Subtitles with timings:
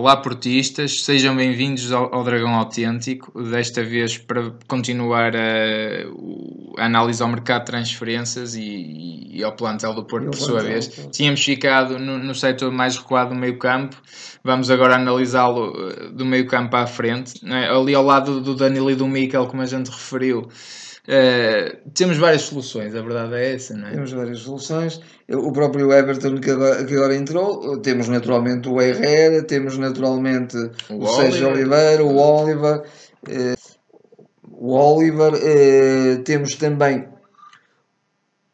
[0.00, 3.30] Olá, portistas, sejam bem-vindos ao, ao, Dragão Autêntico.
[3.42, 9.92] Desta vez, para continuar a, a análise ao mercado de transferências e, e ao plantel
[9.92, 10.88] do Porto, por sua vez.
[11.12, 13.94] Tínhamos ficado no, no setor mais recuado do meio-campo,
[14.42, 17.34] vamos agora analisá-lo eh, do meio-campo à frente.
[17.44, 17.68] É?
[17.68, 20.48] Ali ao lado do Danilo e do Mikel, como a gente referiu.
[21.08, 23.92] Uh, temos várias soluções, a verdade é essa, não é?
[23.92, 25.00] Temos várias soluções.
[25.28, 30.56] O próprio Everton que agora, que agora entrou, temos naturalmente o Herrera, temos naturalmente
[30.90, 32.82] o, o Sérgio Oliveira, o Oliver,
[33.28, 33.78] uh,
[34.52, 37.08] o Oliver, uh, temos também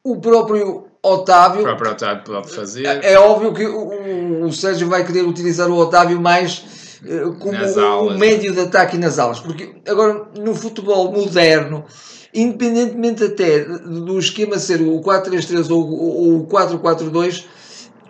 [0.04, 1.62] o próprio Otávio.
[1.62, 2.86] O próprio Otávio pode fazer.
[2.86, 6.64] É, é óbvio que o, o, Sérgio vai querer utilizar o Otávio mais
[7.40, 11.84] como o médio de ataque nas alas, porque agora no futebol moderno
[12.36, 17.44] independentemente até do esquema ser o 4-3-3 ou o 4-4-2,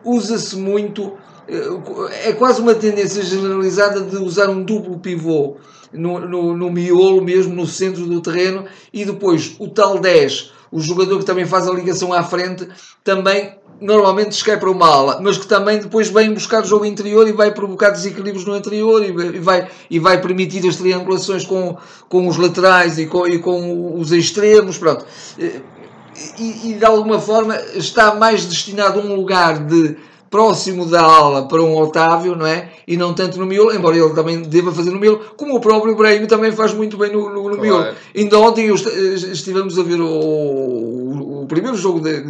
[0.04, 1.12] usa-se muito,
[1.48, 5.56] eh, é quase uma tendência generalizada de usar um duplo pivô
[5.92, 10.80] no, no, no miolo mesmo, no centro do terreno, e depois o tal 10, o
[10.80, 12.68] jogador que também faz a ligação à frente,
[13.04, 17.28] também normalmente descai para uma ala, mas que também depois vem buscar o jogo interior
[17.28, 21.76] e vai provocar desequilíbrios no interior e vai, e vai permitir as triangulações com,
[22.08, 25.04] com os laterais e com, e com os extremos, pronto.
[25.38, 29.96] E, e de alguma forma está mais destinado a um lugar de
[30.36, 32.70] próximo da ala para um Otávio, não é?
[32.86, 35.96] E não tanto no miolo, embora ele também deva fazer no miolo, como o próprio
[35.96, 37.62] Brahim também faz muito bem no, no, no claro.
[37.62, 37.94] miolo.
[38.14, 42.22] Ainda ontem estivemos a ver o, o primeiro jogo, de,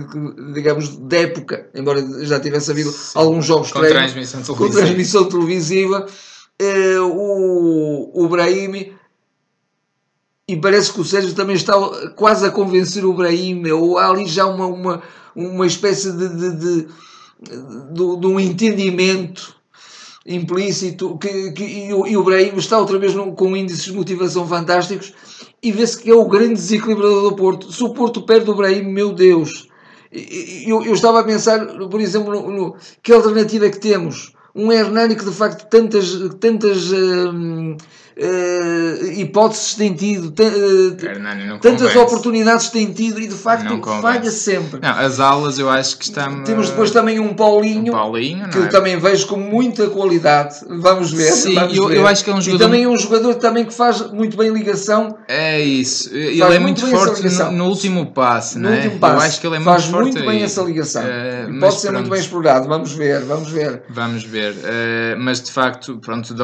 [0.54, 5.24] digamos, de época, embora já tivesse havido Sim, alguns jogos com transmissão televisiva, com transmissão
[5.24, 6.06] televisiva
[6.60, 8.92] eh, o, o Brahim
[10.48, 11.74] e parece que o Sérgio também está
[12.14, 15.02] quase a convencer o Brahim, ou há ali já uma, uma,
[15.34, 16.88] uma espécie de, de, de
[17.40, 19.54] de, de um entendimento
[20.26, 24.46] implícito que, que, e, o, e Brahim está outra vez num, com índices de motivação
[24.46, 25.12] fantásticos
[25.62, 27.70] e vê-se que é o grande desequilibrador do Porto.
[27.72, 29.68] Se o Porto perde o Brahim, meu Deus!
[30.12, 34.32] Eu, eu estava a pensar, por exemplo, no, no, que alternativa é que temos?
[34.54, 37.76] Um Hernani que de facto tantas, tantas hum,
[38.18, 44.80] uh, hipóteses tem tido, uh, tantas oportunidades tem tido e de facto falha sempre.
[44.80, 46.26] Não, as aulas eu acho que está.
[46.44, 48.66] Temos depois também um Paulinho, um Paulinho que é?
[48.66, 50.56] também vejo com muita qualidade.
[50.68, 51.32] Vamos ver.
[51.32, 51.98] Sim, vamos eu, ver.
[51.98, 52.64] eu acho que é um jogador.
[52.64, 55.18] E também é um jogador também que faz muito bem ligação.
[55.28, 56.14] É isso.
[56.14, 58.76] Ele é muito, muito forte no, no, último passe, no é?
[58.76, 59.14] último passe.
[59.14, 60.12] Eu acho que ele é faz muito forte.
[60.12, 60.44] muito bem aí.
[60.44, 61.02] essa ligação.
[61.02, 62.00] Uh, pode ser pronto.
[62.00, 62.68] muito bem explorado.
[62.68, 63.82] Vamos ver, vamos ver.
[63.90, 64.52] Vamos ver.
[64.52, 66.34] Uh, mas de facto, pronto,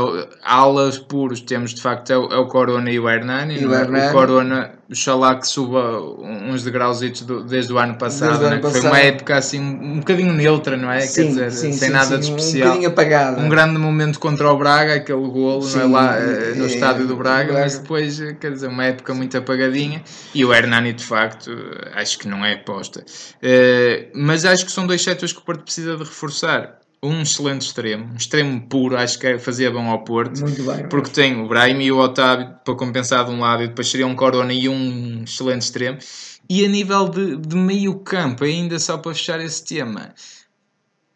[0.44, 3.58] aulas puros temos de facto é o, é o Corona e o Hernani.
[3.58, 3.80] E o, é?
[3.80, 4.08] Hernani.
[4.08, 8.54] o Corona, oxalá que suba uns degrauzitos do, desde o ano passado, né?
[8.54, 8.80] ano passado.
[8.82, 11.00] foi uma época assim um bocadinho neutra, não é?
[11.00, 12.62] Sim, Quer dizer, sim, sem sim, nada de especial.
[12.62, 13.40] Um bocadinho apagado.
[13.40, 15.84] Um grande momento contra o Braga, aquele golo é?
[15.84, 20.02] lá é, no estádio do Braga, mas depois, quer dizer, uma época muito apagadinha.
[20.34, 21.50] E o Hernani, de facto,
[21.94, 23.00] acho que não é aposta.
[23.00, 27.62] Uh, mas acho que são dois setores que o Porto precisa de reforçar um excelente
[27.62, 30.40] extremo, um extremo puro, acho que fazia bom ao Porto.
[30.40, 30.88] Muito bem.
[30.88, 34.06] Porque tem o Brahim e o Otávio para compensar de um lado e depois seria
[34.06, 35.98] um Corona e um excelente extremo.
[36.48, 40.14] E a nível de, de meio campo, ainda só para fechar esse tema,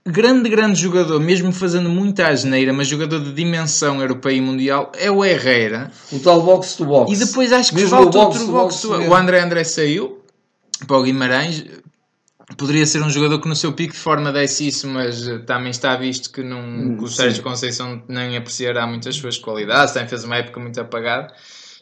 [0.05, 5.09] grande, grande jogador, mesmo fazendo muita asneira, mas jogador de dimensão europeia e mundial, é
[5.09, 5.93] o Herrera.
[6.11, 7.13] O tal box-to-box.
[7.13, 8.87] E depois acho que mesmo falta outro box-to-box.
[8.87, 10.21] Box o André André saiu
[10.87, 11.65] para o Guimarães
[12.57, 15.71] Poderia ser um jogador que no seu pico de forma desse isso, mas eh, também
[15.71, 20.09] está visto que, não, hum, que o Sérgio Conceição nem apreciará muitas suas qualidades, também
[20.09, 21.35] fez uma época muito apagada.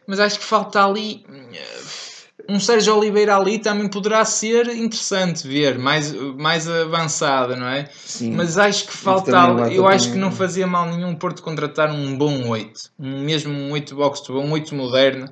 [0.06, 2.04] Mas acho que falta ali eh,
[2.48, 7.88] um Sérgio Oliveira ali também poderá ser interessante ver, mais, mais avançado, não é?
[7.92, 8.32] Sim.
[8.32, 12.16] Mas acho que falta ali, eu acho que não fazia mal nenhum Porto contratar um
[12.16, 15.30] bom 8, um, mesmo um 8 box to um 8 moderno,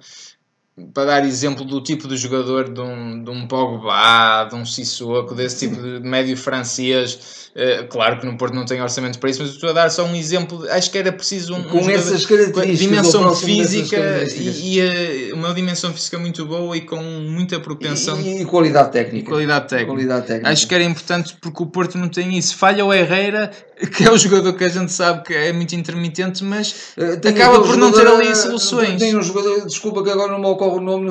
[0.94, 5.34] para dar exemplo do tipo de jogador de um, de um Pogba, de um Sissoko,
[5.34, 9.42] desse tipo de médio francês, uh, claro que no Porto não tem orçamento para isso,
[9.42, 12.24] mas estou a dar só um exemplo, acho que era preciso um, com um essas
[12.24, 18.18] características, dimensão física e, e uh, uma dimensão física muito boa e com muita propensão
[18.18, 19.28] e, e qualidade técnica.
[19.28, 19.92] Qualidade técnica.
[19.92, 20.48] qualidade técnica.
[20.48, 22.56] Acho que era importante porque o Porto não tem isso.
[22.56, 23.50] Falha o Herrera,
[23.90, 27.60] que é o jogador que a gente sabe que é muito intermitente, mas uh, acaba
[27.60, 28.98] por não ter ali soluções.
[28.98, 31.10] Tem um jogador, desculpa que agora não me ocorre o nome,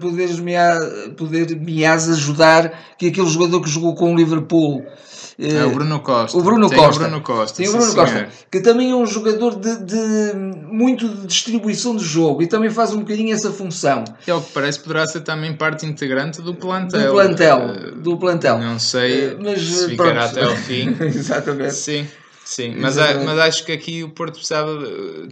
[0.00, 0.52] poderes-me
[1.16, 4.84] poder me ajudar, que é aquele jogador que jogou com o Liverpool.
[5.38, 6.36] É o Bruno Costa.
[6.36, 6.94] O Bruno Tem Costa.
[6.94, 7.56] O Bruno Costa.
[7.56, 8.28] Tem o Bruno Costa.
[8.50, 10.34] Que também é um jogador de, de,
[10.70, 14.04] muito de distribuição de jogo e também faz um bocadinho essa função.
[14.26, 17.06] É o que parece poderá ser também parte integrante do plantel.
[17.06, 17.58] Do plantel.
[17.58, 18.58] Uh, do plantel.
[18.58, 20.38] Não sei uh, mas, se ficará pronto.
[20.38, 20.96] até ao fim.
[21.00, 21.74] Exatamente.
[21.74, 22.06] Sim.
[22.54, 24.78] Sim, mas, mas acho que aqui o Porto precisava,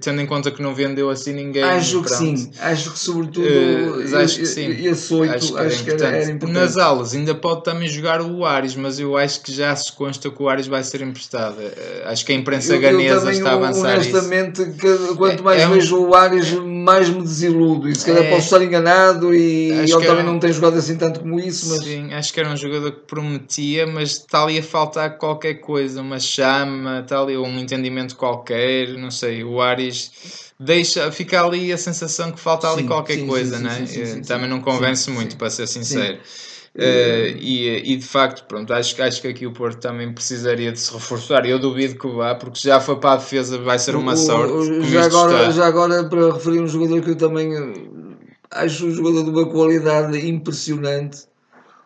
[0.00, 1.62] tendo em conta que não vendeu assim ninguém.
[1.62, 4.70] Acho que sim, acho que sobretudo uh, acho que sim.
[4.86, 6.58] esse 8 acho, que, acho que, era, era, importante.
[6.58, 10.30] Nas aulas ainda pode também jogar o Ares, mas eu acho que já se consta
[10.30, 11.58] que o Ares vai ser emprestado.
[11.58, 15.14] Uh, acho que a imprensa eu, ganesa eu está a avançar honestamente, isso.
[15.16, 17.86] quanto mais é, é vejo um, o Ares, mais me desiludo.
[17.86, 20.96] E se calhar é, posso estar enganado e ele também era, não tem jogado assim
[20.96, 21.68] tanto como isso.
[21.68, 21.84] Mas...
[21.84, 26.00] Sim, acho que era um jogador que prometia, mas está ali a faltar qualquer coisa,
[26.00, 29.42] uma chama, ali um entendimento qualquer, não sei.
[29.44, 33.62] O Ares deixa, fica ali a sensação que falta ali sim, qualquer sim, coisa, sim,
[33.62, 33.86] né?
[33.86, 36.18] Sim, Também não convence muito, para ser sincero.
[36.72, 40.78] Uh, e, e de facto, pronto, acho, acho que aqui o Porto também precisaria de
[40.78, 41.44] se reforçar.
[41.44, 44.88] Eu duvido que vá, porque já foi para a defesa, vai ser uma sorte.
[44.88, 47.72] já, agora, já agora, para referir um jogador que eu também eh,
[48.52, 51.26] acho um jogador de uma qualidade impressionante,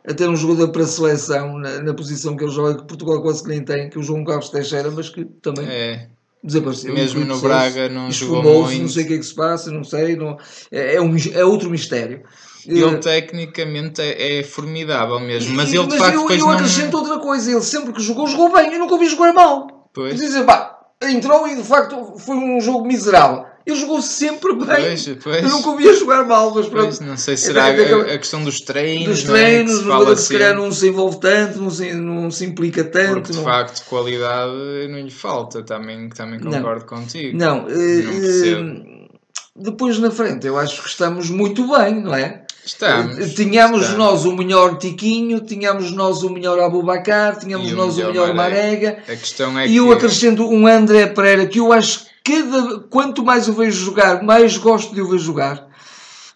[0.07, 3.43] até um jogador para a seleção na, na posição que ele joga, que Portugal quase
[3.43, 5.67] que nem tem, que o João Carlos Teixeira, mas que também.
[5.67, 6.09] É
[6.45, 6.93] desapareceu.
[6.93, 8.83] Mesmo no Braga não jogou muito.
[8.83, 10.15] Não sei o que é que se passa, não sei.
[10.15, 10.37] Não,
[10.71, 12.23] é, é, um, é outro mistério.
[12.67, 17.01] Ele tecnicamente é, é formidável mesmo, mas ele de facto eu, eu acrescento não...
[17.01, 19.91] outra coisa, ele sempre que jogou, jogou bem, eu nunca ouvi jogar mal.
[19.93, 20.19] Pois.
[20.19, 23.45] Dizem, pá, entrou e de facto foi um jogo miserável.
[23.67, 24.67] Ele jogou sempre bem.
[24.67, 25.43] Pois, pois.
[25.43, 27.03] Eu nunca ouvia jogar mal, mas pronto.
[27.03, 29.23] não sei se será é, a, a, questão dos treinos.
[29.23, 30.15] Dos treinos, é?
[30.15, 33.15] que, se calhar não se envolve tanto, não se, não se implica tanto.
[33.15, 33.45] Porque, de não...
[33.45, 34.53] facto, qualidade
[34.89, 36.99] não lhe falta, também, também concordo não.
[36.99, 37.39] contigo.
[37.39, 39.09] Não, não uh,
[39.57, 42.45] depois na frente eu acho que estamos muito bem, não é?
[42.65, 43.19] Estamos.
[43.19, 43.99] Eh, tínhamos estamos.
[43.99, 48.13] nós o melhor Tiquinho, tínhamos nós o melhor Abubacar, tínhamos e nós o melhor, o
[48.13, 48.99] melhor Marega.
[49.07, 49.77] A questão é e que...
[49.77, 54.57] eu acrescento um André Pereira que eu acho cada, quanto mais o vejo jogar, mais
[54.57, 55.69] gosto de o ver jogar.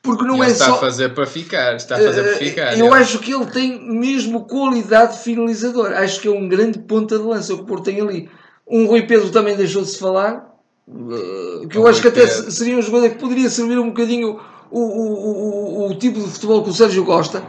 [0.03, 0.75] Porque não ele é está só.
[0.75, 2.79] Está a fazer para ficar, está a fazer para eh, ficar.
[2.79, 5.99] Eu acho que ele tem mesmo qualidade finalizadora.
[5.99, 8.31] Acho que é um grande ponta de lança o que o Porto tem ali.
[8.67, 10.55] Um Rui Pedro também deixou de se falar.
[10.89, 14.39] Eh, que eu acho que até seria um jogador que poderia servir um bocadinho
[14.71, 17.43] o, o, o, o, tipo de futebol que o Sérgio gosta,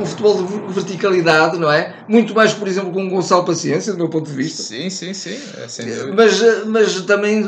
[0.00, 1.96] um futebol de verticalidade, não é?
[2.08, 4.62] Muito mais, por exemplo, com o Gonçalo Paciência, do meu ponto de vista.
[4.62, 5.36] Sim, sim, sim.
[5.56, 7.42] É, mas, mas também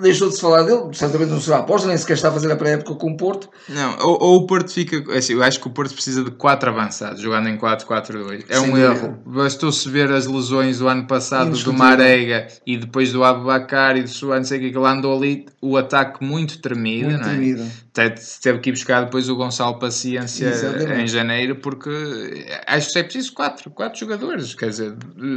[0.00, 2.56] deixou de se falar dele, certamente não será aposta, nem sequer está a fazer a
[2.56, 3.48] pré-época com o Porto.
[3.68, 5.16] Não, ou, ou, o Porto fica.
[5.16, 8.44] Assim, eu acho que o Porto precisa de 4 avançados, jogando em 4-4-2.
[8.48, 8.86] É Sem um dúvida.
[8.86, 9.18] erro.
[9.26, 14.10] Bastou-se ver as lesões do ano passado do Marega e depois do Abubacar e do
[14.26, 17.34] não sei o que, ele andou ali, o ataque muito tremido, muito não é?
[17.34, 17.64] Tremido.
[18.40, 21.02] Teve que ir buscar depois o Gonçalo Paciência Exatamente.
[21.02, 21.90] em janeiro, porque
[22.66, 24.92] acho que é preciso 4, 4 jogadores, quer dizer,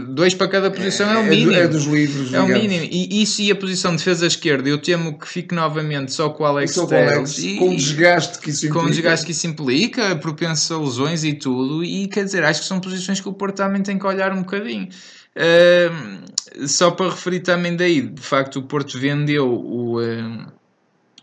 [0.10, 1.52] dois para cada posição é, é o mínimo.
[1.52, 2.86] É, é dos livros, é o mínimo.
[2.90, 6.44] E isso e a posição de defesa esquerda, eu temo que fique novamente só com
[6.44, 7.36] o Alex só Telles.
[7.36, 8.80] Com, com o desgaste que isso implica.
[8.80, 11.84] Com o desgaste que isso implica, propenso a lesões e tudo.
[11.84, 14.42] E quer dizer, acho que são posições que o Porto também tem que olhar um
[14.42, 14.90] bocadinho.
[15.36, 20.00] Uh, só para referir também daí, de facto, o Porto vendeu o.
[20.00, 20.46] Uh,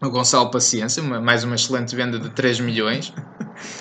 [0.03, 3.13] o Gonçalo Paciência, mais uma excelente venda de 3 milhões.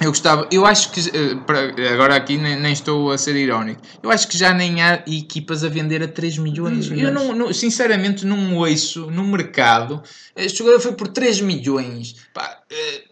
[0.01, 4.11] Eu gostava, eu acho que, eh, agora aqui nem, nem, estou a ser irónico, eu
[4.11, 6.91] acho que já nem há equipas a vender a 3 milhões.
[6.91, 10.03] Eu não, não, sinceramente não ouço no mercado,
[10.35, 12.15] este jogador foi por 3 milhões.
[12.33, 12.58] Pá, eh,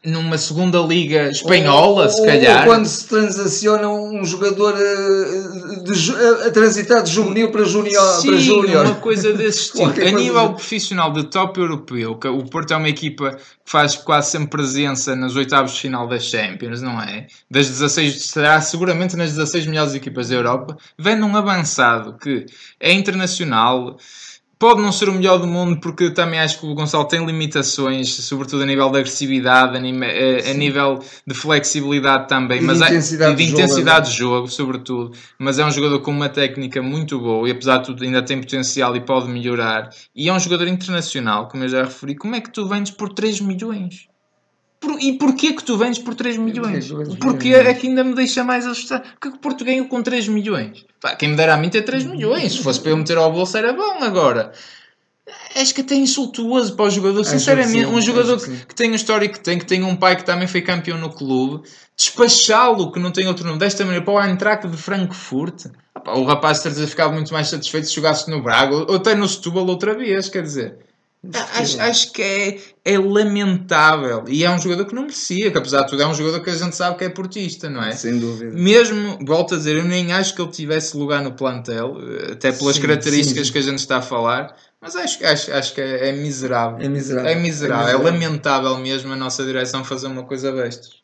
[0.06, 2.60] numa segunda liga espanhola, ou, se calhar.
[2.60, 8.22] Ou quando se transaciona um jogador eh, de, a transitar de juvenil para junior.
[8.22, 8.86] Sim, para junior.
[8.86, 9.90] uma coisa desse estilo.
[9.90, 14.32] a nível profissional de top europeu, que o Porto é uma equipa que faz quase
[14.32, 17.26] sempre presença nas oitavas de final das Champions, não é?
[17.50, 22.46] Das 16, será seguramente nas 16 melhores equipas da Europa, vendo um avançado que
[22.80, 23.98] é internacional
[24.60, 28.10] Pode não ser o melhor do mundo, porque também acho que o Gonçalo tem limitações,
[28.10, 33.32] sobretudo a nível de agressividade, a, a nível de flexibilidade também, e mas de intensidade,
[33.32, 35.12] é, de, intensidade de, jogo, de jogo, sobretudo.
[35.38, 38.40] Mas é um jogador com uma técnica muito boa e, apesar de tudo, ainda tem
[38.40, 39.92] potencial e pode melhorar.
[40.16, 42.16] E é um jogador internacional, como eu já referi.
[42.16, 44.08] Como é que tu vendes por 3 milhões?
[44.80, 46.92] Por, e porquê que tu vendes por 3 milhões?
[47.20, 49.04] Porque é que ainda me deixa mais assustado.
[49.20, 50.86] Porque o Porto ganhou com 3 milhões.
[51.02, 52.54] Pá, quem me dera a mim ter 3 milhões.
[52.54, 54.52] Se fosse para eu meter ao bolso era bom agora.
[55.56, 57.24] Acho que até insultuoso para o jogador.
[57.24, 60.16] Sinceramente, sim, um jogador que, que, tem a história que tem, que tem um pai
[60.16, 61.68] que também foi campeão no clube,
[61.98, 65.66] despachá-lo, que não tem outro nome, desta maneira, para o Eintracht de Frankfurt.
[66.06, 69.96] O rapaz ficado muito mais satisfeito se jogasse no Braga ou até no Setúbal outra
[69.96, 70.87] vez, quer dizer.
[71.54, 74.24] Acho, acho que é, é lamentável.
[74.28, 76.50] E é um jogador que não merecia, que apesar de tudo é um jogador que
[76.50, 77.92] a gente sabe que é portista, não é?
[77.92, 78.52] Sem dúvida.
[78.52, 81.98] Mesmo, volto a dizer, eu nem acho que ele tivesse lugar no plantel,
[82.32, 83.54] até pelas sim, características sim.
[83.54, 86.80] que a gente está a falar, mas acho, acho, acho que é, é, miserável.
[86.80, 87.32] É miserável.
[87.32, 87.90] É miserável.
[87.90, 88.08] É, miserável.
[88.08, 90.98] é lamentável mesmo a nossa direção fazer uma coisa destas.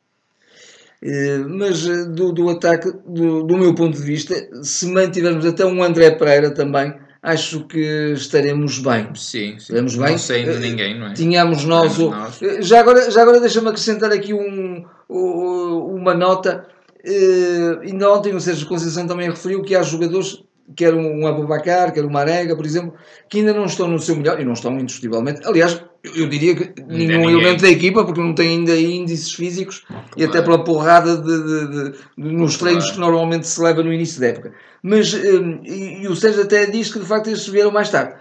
[1.06, 5.66] Eh, mas eh, do, do ataque, do, do meu ponto de vista, se mantivermos até
[5.66, 9.16] um André Pereira também, acho que estaremos bem.
[9.16, 9.56] Sim, sim.
[9.56, 10.12] estaremos bem.
[10.12, 11.14] Não saindo ninguém, não é?
[11.14, 12.12] Tínhamos nós, o...
[12.12, 12.40] nós.
[12.60, 16.68] Já agora, já agora deixa-me acrescentar aqui um, uma nota.
[17.06, 20.44] Uh, ainda ontem o Sérgio Conceição também referiu que há jogadores
[20.76, 22.94] quer um Abubacar, quer um Marega, por exemplo,
[23.30, 25.42] que ainda não estão no seu melhor, e não estão indiscutivelmente.
[25.46, 30.06] Aliás, eu diria que nenhum elemento da equipa, porque não tem ainda índices físicos claro.
[30.18, 32.96] e até pela porrada de, de, de, de nos treinos claro.
[32.96, 34.54] que normalmente se leva no início da época.
[34.82, 38.16] Mas, um, e, e, o Sérgio até diz que de facto estes vieram mais tarde.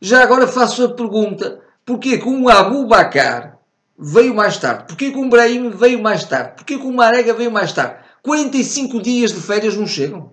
[0.00, 3.58] Já agora faço a pergunta: porquê que um Abubacar
[3.98, 4.84] veio mais tarde?
[4.88, 6.54] Porquê que um Brahim veio mais tarde?
[6.56, 7.96] Porquê que um Marega veio mais tarde?
[8.22, 10.32] 45 dias de férias não chegam?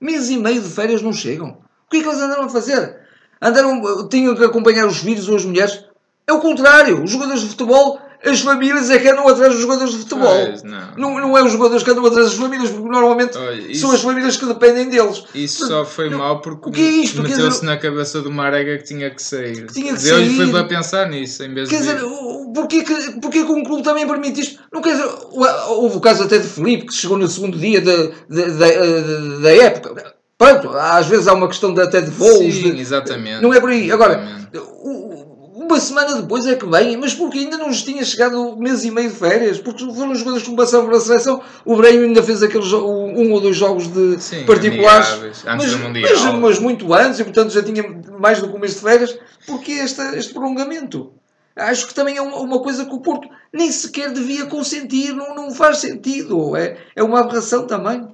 [0.00, 1.58] Mês e meio de férias não chegam.
[1.86, 2.96] O que é que eles andaram a fazer?
[3.40, 5.85] Andaram, tinham que acompanhar os filhos ou as mulheres?
[6.28, 7.04] É o contrário.
[7.04, 10.46] Os jogadores de futebol, as famílias é que andam atrás dos jogadores de futebol.
[10.46, 10.80] Pois, não.
[10.96, 11.20] não.
[11.20, 14.36] Não, é os jogadores que andam atrás das famílias, porque normalmente isso, são as famílias
[14.36, 15.22] que dependem deles.
[15.32, 17.22] Isso só foi não, mal porque o que é isto?
[17.22, 19.66] meteu-se na cabeça do Marega que tinha que sair.
[19.66, 20.22] Que tinha que sair.
[20.22, 21.86] Ele foi para pensar nisso, em vez quer de...
[21.86, 22.08] Quer dizer,
[22.52, 24.60] porquê que, porquê que um clube também permite isto?
[24.72, 25.08] Não quer dizer,
[25.68, 27.96] houve o caso até de Felipe, que chegou no segundo dia da,
[28.28, 30.16] da, da, da época.
[30.38, 32.54] Pronto, às vezes há uma questão de, até de voos.
[32.54, 33.40] Sim, de, exatamente.
[33.40, 33.90] Não é por aí.
[33.90, 34.48] Agora,
[35.66, 38.90] uma semana depois é que vem, mas porque ainda não tinha chegado um mês e
[38.90, 42.22] meio de férias, porque foram os jogadores que passaram para a seleção, o Breno ainda
[42.22, 47.24] fez aqueles um ou dois jogos de Sim, particulares, mas, mas, mas, muito antes, e
[47.24, 47.82] portanto já tinha
[48.18, 51.12] mais do que um mês de férias, porque este, este prolongamento?
[51.56, 55.34] Acho que também é uma, uma, coisa que o Porto nem sequer devia consentir, não,
[55.34, 58.06] não faz sentido, é, é uma aberração também.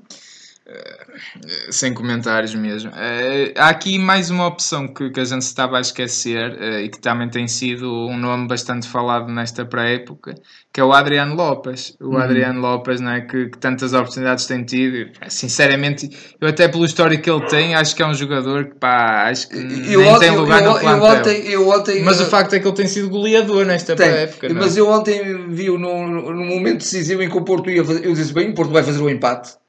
[0.64, 2.90] Uh, sem comentários mesmo.
[2.90, 6.88] Uh, há aqui mais uma opção que, que a gente estava a esquecer uh, e
[6.88, 10.36] que também tem sido um nome bastante falado nesta pré-época,
[10.72, 11.96] que é o Adriano Lopes.
[12.00, 12.18] O uhum.
[12.18, 13.22] Adriano Lopes, não é?
[13.22, 15.10] Que, que, tantas oportunidades tem tido.
[15.28, 16.08] Sinceramente,
[16.40, 19.48] eu até pelo histórico que ele tem, acho que é um jogador que pá, acho
[19.48, 21.02] que eu, nem tem lugar eu, no plantel.
[21.02, 24.46] Ontem, eu ontem, mas o facto é que ele tem sido goleador nesta pré-época.
[24.46, 24.52] É?
[24.52, 25.76] Mas eu ontem vi no,
[26.06, 28.84] no momento decisivo em que o Porto ia fazer, eu disse bem, o Porto vai
[28.84, 29.60] fazer o empate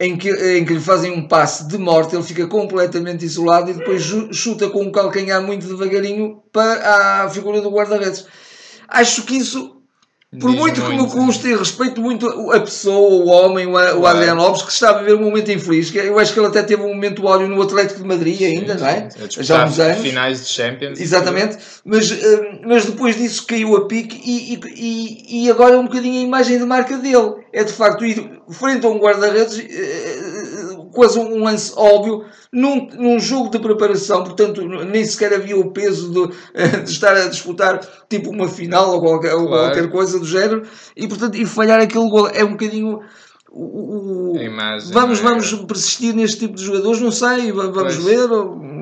[0.00, 3.74] em que, em que lhe fazem um passe de morte, ele fica completamente isolado e
[3.74, 4.02] depois
[4.32, 8.24] chuta com um calcanhar muito devagarinho para a figura do guarda-redes.
[8.88, 9.79] Acho que isso
[10.38, 14.40] por muito, que me custe, e respeito muito a pessoa, o homem, o, o Adriano
[14.40, 15.92] Lopes, que está a viver um momento infeliz.
[15.92, 18.80] Eu acho que ele até teve um momento óleo no Atlético de Madrid ainda, sim,
[18.80, 19.08] não é?
[19.28, 20.02] Já há uns anos.
[20.02, 21.00] Finais de Champions.
[21.00, 21.58] Exatamente.
[21.84, 26.20] Mas, eh, mas depois disso caiu a pique e, e, e agora é um bocadinho
[26.20, 27.34] a imagem de marca dele.
[27.52, 30.39] É de facto ir frente a um guarda-redes eh,
[30.92, 36.10] quase um lance óbvio num, num jogo de preparação, portanto nem sequer havia o peso
[36.10, 39.42] de, de estar a disputar tipo uma final ou qualquer, claro.
[39.42, 40.62] ou qualquer coisa do género
[40.96, 43.00] e portanto e falhar aquele gol é um bocadinho
[43.52, 45.22] o, o imagem, vamos, é...
[45.22, 48.28] vamos persistir neste tipo de jogadores, não sei, vamos pois, ver.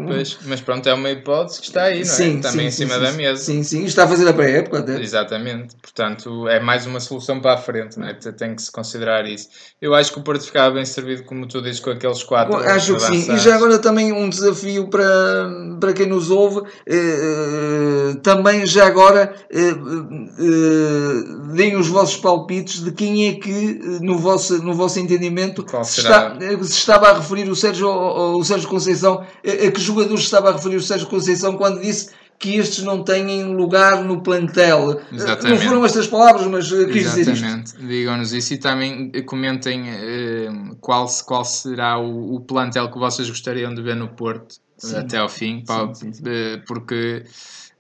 [0.09, 2.05] Pois, mas pronto, é uma hipótese que está aí, não é?
[2.05, 3.45] Sim, Também sim, em cima sim, da mesa.
[3.45, 5.01] Sim, sim, está a fazer a pré-época até.
[5.01, 8.15] Exatamente, portanto é mais uma solução para a frente, não é?
[8.15, 9.49] Tem que se considerar isso.
[9.81, 12.57] Eu acho que o Porto ficava bem servido, como tu dizes, com aqueles quatro.
[12.57, 15.51] Bom, acho que sim, e já agora também um desafio para,
[15.81, 22.83] para quem nos ouve, eh, eh também já agora eh, eh, deem os vossos palpites
[22.83, 27.19] de quem é que eh, no vosso no vosso entendimento, se, está, se, estava a
[27.19, 31.57] referir o Sérgio, o Sérgio Conceição, a, que jogadores estava a referir o Sérgio Conceição
[31.57, 35.01] quando disse que estes não têm lugar no plantel.
[35.13, 35.59] Exatamente.
[35.59, 37.79] Não foram estas palavras, mas uh, quis dizer isto.
[37.79, 43.75] Digam-nos isso e também comentem uh, qual, qual será o, o, plantel que vocês gostariam
[43.75, 44.97] de ver no Porto sim.
[44.97, 46.23] até ao fim, sim, sim, sim.
[46.67, 47.25] porque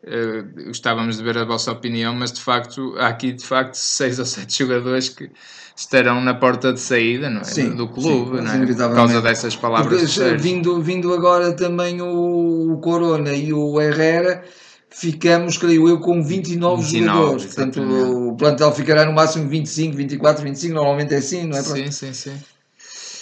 [0.05, 4.19] uh, gostávamos de ver a vossa opinião, mas de facto há aqui de facto seis
[4.19, 5.31] ou sete jogadores que
[5.76, 7.45] estarão na porta de saída não é?
[7.45, 8.88] Sim, do clube, sim, não é?
[8.88, 10.14] por causa dessas palavras.
[10.14, 14.43] Porque, vindo, vindo agora também o, o Corona e o Herrera,
[14.90, 17.45] ficamos, creio eu, com 29, 29 jogadores.
[17.47, 21.62] Portanto, o plantel ficará no máximo 25, 24, 25, normalmente é assim, não é?
[21.62, 22.35] Sim, sim, sim.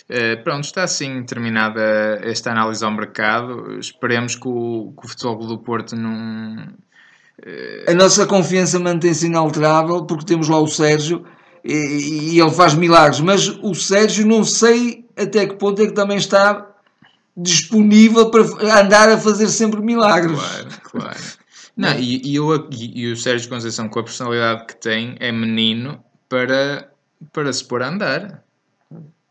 [0.08, 1.80] Uh, pronto, está assim terminada
[2.22, 3.78] esta análise ao mercado.
[3.78, 6.68] Esperemos que o, que o Futebol do Porto não.
[7.40, 7.90] Uh...
[7.90, 11.25] A nossa confiança mantém-se inalterável porque temos lá o Sérgio
[11.64, 15.92] e, e ele faz milagres, mas o Sérgio não sei até que ponto é que
[15.92, 16.66] também está
[17.36, 20.38] disponível para andar a fazer sempre milagres.
[20.38, 21.20] Claro, claro.
[21.76, 25.30] Não, e, e, eu, e, e o Sérgio Conceição, com a personalidade que tem, é
[25.30, 26.90] menino para,
[27.32, 28.45] para se pôr a andar.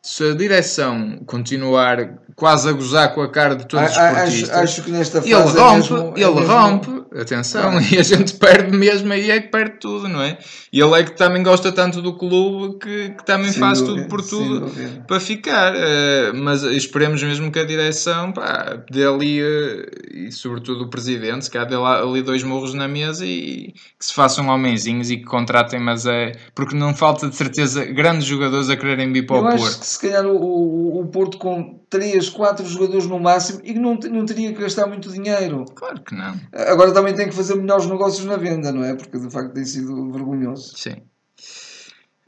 [0.08, 4.64] Se a direção continuar quase a gozar com a cara de todos os esportistas, acho,
[4.64, 8.34] acho que nesta fase ele rompe, é mesmo, ele é rompe atenção, e a gente
[8.34, 10.38] perde mesmo aí é que perde tudo, não é?
[10.72, 14.02] E ele é que também gosta tanto do clube que, que também sem faz dúvida,
[14.02, 14.72] tudo por tudo
[15.08, 15.74] para ficar.
[15.74, 21.50] Uh, mas esperemos mesmo que a direção pá, dê ali, uh, e sobretudo o presidente,
[21.50, 25.24] que há dê ali dois morros na mesa e que se façam homenzinhos e que
[25.24, 29.44] contratem, mas é porque não falta de certeza grandes jogadores a quererem vir para Eu
[29.44, 29.64] o Porto.
[29.66, 33.74] Acho que se calhar o, o, o Porto com 3, 4 jogadores no máximo e
[33.74, 35.64] que não, não teria que gastar muito dinheiro.
[35.74, 36.34] Claro que não.
[36.52, 38.96] Agora também tem que fazer melhores negócios na venda, não é?
[38.96, 40.78] Porque de facto tem sido vergonhoso.
[40.78, 40.98] Sim.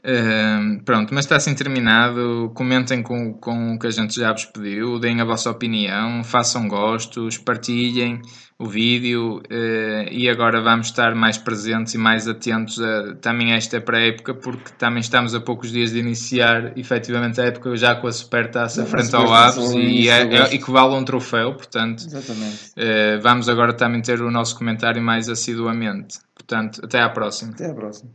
[0.04, 2.52] Uh, pronto, mas está assim terminado.
[2.54, 6.68] Comentem com, com o que a gente já vos pediu, deem a vossa opinião, façam
[6.68, 8.22] gostos, partilhem
[8.58, 13.56] o vídeo uh, e agora vamos estar mais presentes e mais atentos a, também a
[13.56, 18.08] esta pré-época, porque também estamos a poucos dias de iniciar efetivamente a época já com
[18.08, 23.20] a supertaça frente ao Aves e, é, é, e que vale um troféu, portanto uh,
[23.22, 26.18] vamos agora também ter o nosso comentário mais assiduamente.
[26.34, 27.52] Portanto, até à próxima.
[27.52, 28.10] Até à próxima.